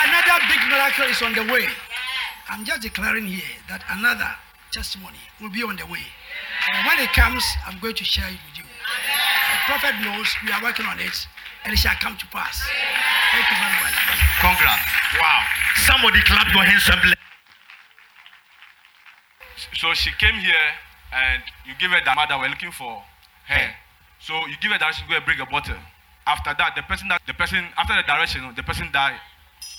[0.00, 1.66] Another big miracle is on the way.
[2.48, 4.28] I'm just declaring here that another
[4.72, 6.02] testimony will be on the way.
[6.72, 8.64] And when it comes, I'm going to share it with you.
[8.64, 11.14] The prophet knows we are working on it,
[11.64, 12.60] and it shall come to pass.
[13.32, 13.96] Thank you very much.
[14.40, 14.88] Congrats.
[15.20, 15.42] Wow.
[15.86, 17.20] Somebody clap your hands and bless.
[19.74, 20.66] So she came here
[21.12, 23.02] and you give her the mother we're looking for
[23.48, 23.68] her.
[24.18, 25.76] So you give her the direction, go and bring a bottle.
[26.26, 29.20] After that, the person that the person after the direction, the person died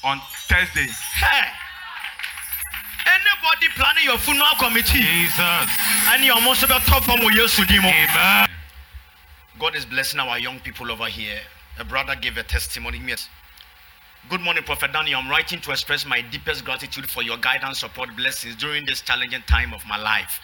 [0.03, 0.87] on Thursday.
[1.15, 1.47] Hey.
[3.05, 5.01] Anybody planning your funeral committee?
[5.01, 5.69] Jesus.
[6.09, 6.23] And
[6.63, 7.85] about top from Yesudimo.
[7.85, 8.49] Amen.
[9.59, 11.39] God is blessing our young people over here.
[11.79, 13.01] A brother gave a testimony.
[13.05, 13.29] Yes.
[14.29, 15.19] Good morning, Prophet Daniel.
[15.19, 19.41] I'm writing to express my deepest gratitude for your guidance, support, blessings during this challenging
[19.47, 20.39] time of my life.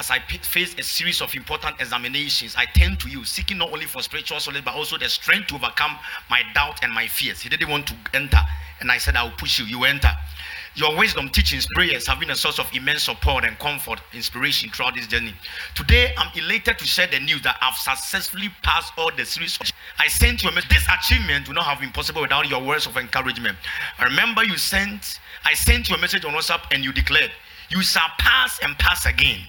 [0.00, 3.84] As I face a series of important examinations, I turn to you, seeking not only
[3.84, 5.98] for spiritual solace, but also the strength to overcome
[6.30, 7.42] my doubt and my fears.
[7.42, 8.38] He didn't want to enter,
[8.80, 9.66] and I said, I will push you.
[9.66, 10.08] You enter.
[10.74, 14.94] Your wisdom, teachings, prayers have been a source of immense support and comfort, inspiration throughout
[14.94, 15.34] this journey.
[15.74, 19.58] Today, I'm elated to share the news that I've successfully passed all the series.
[19.98, 20.70] I sent you a message.
[20.70, 23.58] This achievement would not have been possible without your words of encouragement.
[23.98, 27.32] I remember you sent, I sent you a message on WhatsApp and you declared,
[27.68, 29.40] You shall pass and pass again.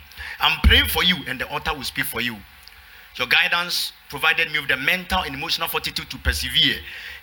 [0.41, 2.37] I'm praying for you, and the altar will speak for you.
[3.17, 6.77] Your guidance provided me with the mental and emotional fortitude to persevere,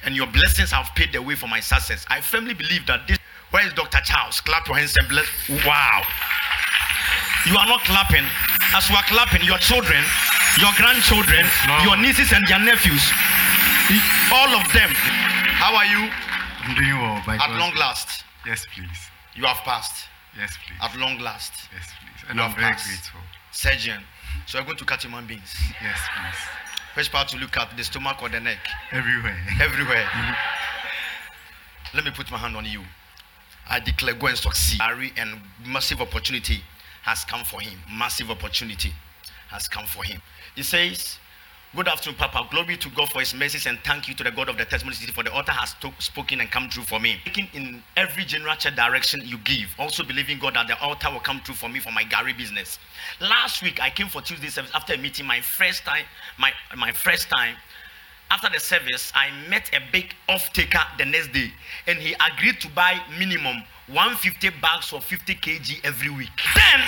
[0.05, 2.05] and your blessings have paved the way for my success.
[2.09, 3.19] I firmly believe that this.
[3.51, 3.99] Where is Dr.
[4.05, 4.41] Charles?
[4.43, 5.27] Clap your hands and bless.
[5.65, 6.03] Wow.
[7.47, 8.25] You are not clapping.
[8.77, 10.05] As you are clapping, your children,
[10.61, 11.47] your grandchildren,
[11.83, 13.01] your nieces and your nephews,
[14.31, 14.91] all of them.
[15.57, 16.11] How are you?
[16.63, 19.01] I'm doing well by At long last, Yes, please.
[19.35, 20.05] you have passed.
[20.39, 20.79] Yes, please.
[20.81, 22.31] At long last, Yes, please.
[22.31, 23.21] And I'm very grateful.
[23.53, 24.01] surgeon.
[24.47, 25.55] So you're going to cut human beings.
[25.83, 26.41] Yes, please.
[26.95, 27.77] Which part to look at?
[27.77, 28.59] The stomach or the neck?
[28.93, 29.37] Everywhere.
[29.61, 30.05] everywhere.
[30.05, 31.97] Mm-hmm.
[31.97, 32.83] Let me put my hand on you.
[33.69, 34.81] I declare go and succeed.
[34.81, 36.61] Harry and massive opportunity
[37.03, 37.79] has come for him.
[37.93, 38.93] Massive opportunity
[39.49, 40.21] has come for him.
[40.55, 41.19] He says,
[41.77, 42.49] Good afternoon, Papa.
[42.51, 44.97] Glory to God for his mercies and thank you to the God of the testimony
[44.97, 47.19] city for the altar has spoken and come true for me.
[47.27, 51.21] Taking in every general church direction you give, also believing God that the altar will
[51.21, 52.79] come true for me for my gari business.
[53.21, 56.07] Last week I came for Tuesday service after a meeting, my first time,
[56.39, 57.55] my my first time
[58.31, 61.53] after the service, I met a big off taker the next day,
[61.87, 66.31] and he agreed to buy minimum 150 bags of 50 kg every week.
[66.55, 66.81] Then,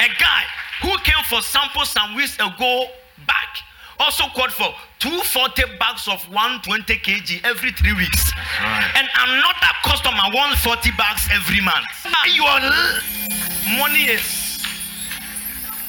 [0.00, 0.42] a guy
[0.82, 2.86] who came for sample some weeks ago
[3.26, 3.58] back
[4.00, 8.90] also called for 240 bags of 120 kg every three weeks, right.
[8.96, 11.86] and another customer 140 bags every month.
[12.06, 12.24] Ah.
[12.32, 14.64] Your money is.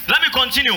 [0.08, 0.76] Let me continue.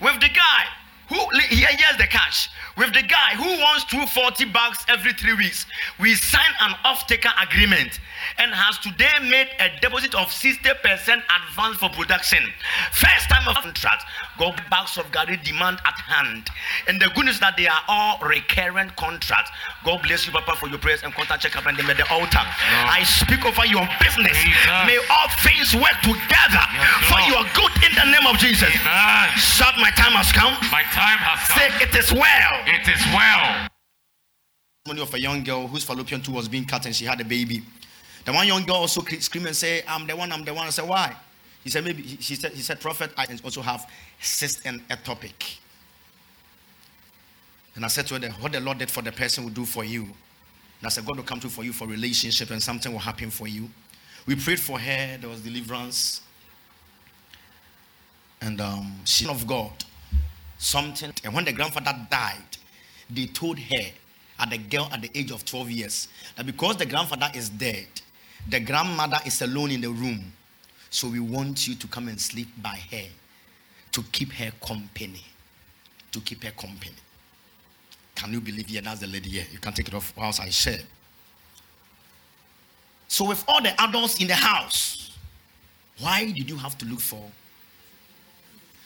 [0.00, 0.62] With the guy
[1.08, 1.16] who
[1.48, 2.50] here, here's the cash.
[2.76, 5.64] With the guy who wants 240 bags every three weeks,
[6.00, 8.00] we sign an off-taker agreement
[8.38, 12.42] and has today made a deposit of 60% advance for production.
[12.92, 14.04] First time of contract,
[14.38, 16.48] got bags of gari demand at hand.
[16.88, 19.50] And the good news that they are all recurrent contracts.
[19.84, 22.08] God bless you, Papa, for your prayers and contact check up and them at the
[22.10, 22.40] altar.
[22.40, 24.36] I speak over your business.
[24.36, 24.86] Jesus.
[24.86, 28.70] May all things work together Yes, for your good in the name of Jesus.
[28.70, 29.28] Amen.
[29.36, 30.54] Shout, my time has come.
[30.72, 31.58] My time has come.
[31.58, 32.54] Say, it is well.
[32.66, 33.68] It is well.
[34.84, 37.24] Testimony of a young girl whose fallopian tube was being cut and she had a
[37.24, 37.62] baby.
[38.24, 40.66] The one young girl also cre- screamed and said, I'm the one, I'm the one.
[40.66, 41.14] I said, why?
[41.62, 45.58] He said, maybe, he, said, he said, prophet, I also have cyst and ectopic.
[47.74, 49.84] And I said to her, what the Lord did for the person will do for
[49.84, 50.02] you.
[50.02, 53.30] And I said, God will come through for you for relationship and something will happen
[53.30, 53.68] for you.
[54.26, 56.22] We prayed for her, there was deliverance.
[58.40, 59.72] And um, she of God,
[60.58, 61.12] something.
[61.24, 62.58] And when the grandfather died,
[63.10, 63.84] they told her
[64.38, 67.86] at the girl at the age of 12 years that because the grandfather is dead,
[68.48, 70.32] the grandmother is alone in the room.
[70.90, 73.08] So we want you to come and sleep by her
[73.92, 75.24] to keep her company.
[76.12, 76.94] To keep her company.
[78.14, 78.68] Can you believe?
[78.70, 79.44] Yeah, that's the lady here.
[79.50, 80.78] You can take it off whilst I share.
[83.08, 85.16] So, with all the adults in the house,
[85.98, 87.30] why did you have to look for?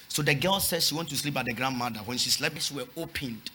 [0.08, 2.00] So the girl says she wants to sleep by the grandmother.
[2.00, 3.50] When she slept, she were opened.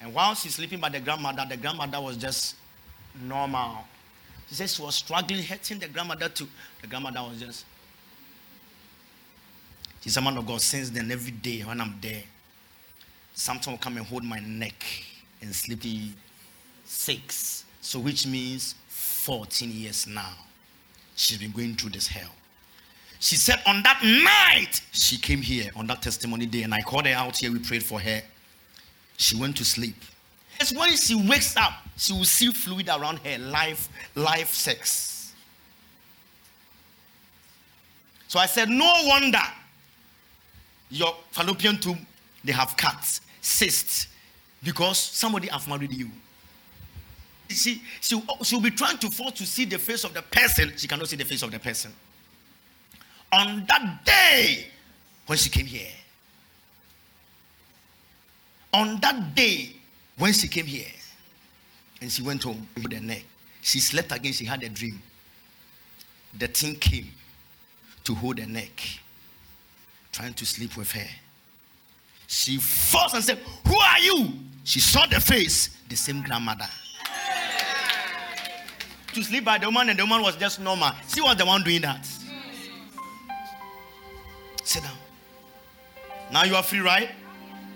[0.00, 2.56] And while she's sleeping by the grandmother, the grandmother was just
[3.22, 3.84] normal.
[4.48, 6.48] She says she was struggling, hurting the grandmother too.
[6.80, 7.64] The grandmother was just.
[10.00, 10.60] She's a man of God.
[10.60, 12.22] Since then, every day when I'm there,
[13.34, 14.84] something will come and hold my neck
[15.40, 16.12] and sleepy
[16.84, 17.64] six.
[17.80, 20.34] So which means 14 years now.
[21.16, 22.30] She's been going through this hell.
[23.20, 27.06] She said on that night, she came here on that testimony day, and I called
[27.06, 27.50] her out here.
[27.50, 28.22] We prayed for her.
[29.16, 29.96] She went to sleep.
[30.60, 35.34] It's when she wakes up, she will see fluid around her, life, life sex.
[38.28, 39.42] So I said, no wonder
[40.90, 41.98] your fallopian tube,
[42.42, 44.08] they have cuts, cysts,
[44.62, 46.10] because somebody have married you.
[47.48, 50.72] She, she, she'll be trying to force to see the face of the person.
[50.76, 51.92] She cannot see the face of the person.
[53.32, 54.66] On that day,
[55.26, 55.92] when she came here,
[58.72, 59.76] on that day,
[60.16, 60.86] when she came here,
[62.00, 63.24] and she went home with her neck,
[63.62, 64.32] she slept again.
[64.32, 65.00] She had a dream.
[66.38, 67.08] The thing came
[68.04, 68.80] to hold her neck,
[70.12, 71.06] trying to sleep with her.
[72.26, 74.32] She forced and said, Who are you?
[74.64, 76.66] She saw the face, the same grandmother.
[79.12, 80.90] To sleep by the woman, and the woman was just normal.
[81.08, 82.04] She was the one doing that.
[84.64, 84.92] Sit down.
[86.32, 87.10] Now you are free, right?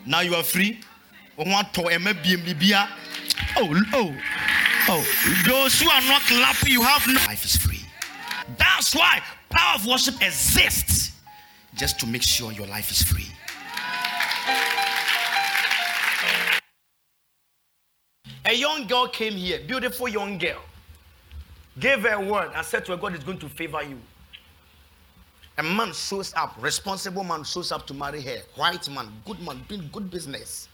[0.05, 0.80] Now you are free.
[3.57, 4.16] Oh, oh,
[4.89, 5.05] oh.
[5.47, 7.82] Those who are not clapping, you have no life is free.
[8.59, 11.12] That's why power of worship exists
[11.76, 13.26] just to make sure your life is free.
[18.45, 20.62] A young girl came here, beautiful young girl,
[21.78, 23.99] gave her a word and said to her, God is going to favor you.
[25.59, 28.39] A man shows up, responsible man shows up to marry her.
[28.57, 30.68] White man, good man, doing good business.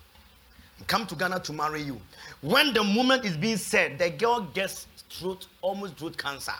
[0.86, 2.00] Come to Ghana to marry you.
[2.40, 6.52] When the moment is being said, the girl gets throat, almost throat cancer.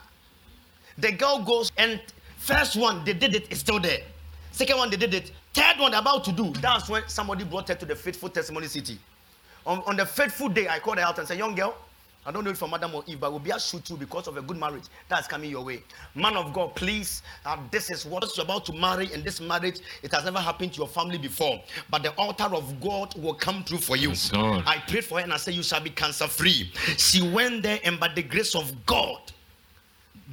[0.99, 2.01] The girl goes and
[2.37, 4.01] first one, they did it, it's still there.
[4.53, 5.33] Second one, they did it.
[5.53, 6.53] Third one, about to do.
[6.61, 8.99] That's when somebody brought her to the faithful testimony city.
[9.67, 11.77] On, on the faithful day, I called her out and said, Young girl,
[12.27, 14.27] I don't know if from Adam or Eve, but will be a shoot you because
[14.27, 15.83] of a good marriage that's coming your way.
[16.15, 19.81] Man of God, please, uh, this is what you're about to marry, and this marriage,
[20.03, 21.61] it has never happened to your family before.
[21.91, 24.11] But the altar of God will come through for you.
[24.11, 26.73] Yes, I prayed for her and I said, You shall be cancer free.
[26.97, 29.21] She went there, and by the grace of God,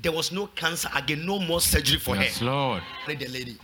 [0.02, 2.46] there was no cancer again, no more surgery for yes, her.
[2.46, 2.84] Lord.
[3.08, 3.58] The lady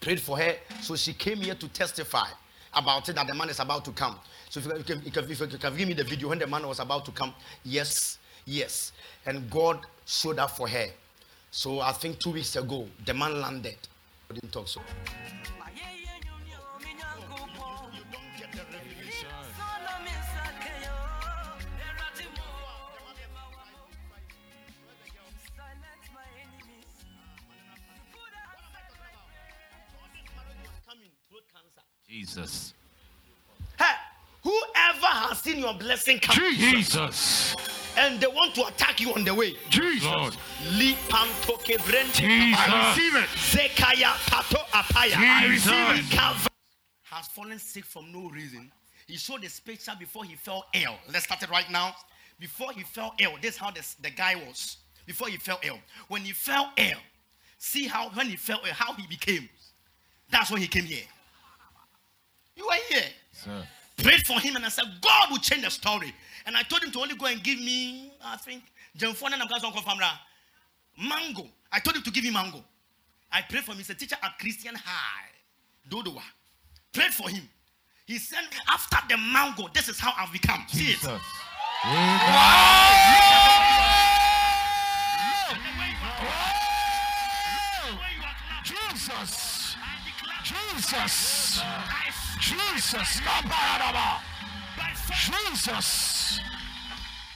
[0.00, 2.28] prayed for her, so she came here to testify
[2.72, 4.18] about it that the man is about to come.
[4.54, 6.78] So if you, can, if, you can, give me the video when the man was
[6.78, 7.34] about to come,
[7.64, 8.92] yes, yes.
[9.26, 10.86] And God showed up for her.
[11.50, 13.74] So I think two weeks ago, the man landed.
[14.30, 14.80] I didn't talk so.
[32.08, 32.74] Jesus.
[34.44, 37.56] Whoever has seen your blessing come Jesus.
[37.96, 39.56] and they want to attack you on the way.
[39.70, 40.04] Jesus.
[40.04, 40.36] Lord.
[40.72, 42.60] Lipantoke vrente Jesus.
[42.60, 43.28] I receive it.
[43.30, 45.16] Zekaya pato apaya.
[45.16, 45.72] I Jesus.
[45.72, 46.48] receive it.
[47.04, 48.70] Has fallen sick from no reason.
[49.06, 50.96] He showed the picture before he fell ill.
[51.10, 51.94] Let's start it right now.
[52.38, 54.78] Before he fell ill, this is how this, the guy was.
[55.06, 55.78] Before he fell ill.
[56.08, 56.98] When he fell ill,
[57.58, 59.48] see how when he fell ill, how he became.
[60.30, 61.04] That's when he came here.
[62.56, 63.02] You are here.
[63.32, 63.66] Sir.
[63.96, 66.12] Prayed for him and I said, God will change the story.
[66.46, 68.62] And I told him to only go and give me, I think,
[68.98, 69.30] Jemfone
[70.98, 71.48] mango.
[71.72, 72.62] I told him to give me mango.
[73.32, 73.78] I prayed for him.
[73.78, 75.30] He's a teacher at Christian High,
[75.90, 76.22] Dodowa.
[76.92, 77.48] Prayed for him.
[78.06, 80.64] He said, after the mango, this is how I've become.
[80.68, 80.98] See it.
[88.64, 89.76] Jesus.
[90.44, 91.60] Jesus.
[91.62, 92.23] Jesus.
[92.40, 93.20] Jesus.
[95.10, 96.40] Jesus.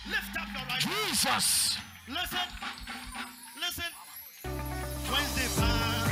[0.06, 1.08] Lift up your right hand.
[1.08, 1.78] Jesus.
[2.08, 2.38] Listen.
[3.60, 3.84] Listen.
[5.10, 6.10] Wednesday, man.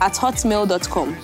[0.00, 1.16] at hotmail.com.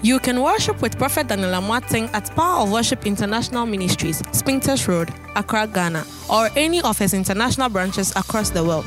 [0.00, 5.10] You can worship with Prophet Daniel Amoateng at Power of Worship International Ministries, Spintex Road,
[5.34, 8.86] Accra, Ghana, or any of his international branches across the world.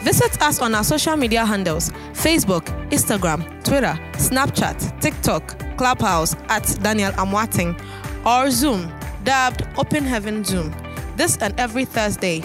[0.00, 7.12] Visit us on our social media handles Facebook, Instagram, Twitter, Snapchat, TikTok, Clubhouse at Daniel
[7.12, 7.78] Amoateng,
[8.26, 8.90] or Zoom,
[9.24, 10.74] dubbed Open Heaven Zoom.
[11.16, 12.42] This and every Thursday